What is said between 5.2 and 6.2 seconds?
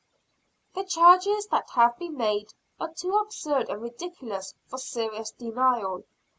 denial.